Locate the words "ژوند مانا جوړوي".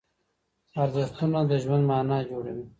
1.63-2.65